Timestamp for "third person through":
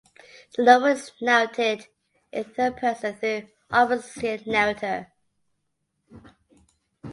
2.43-3.29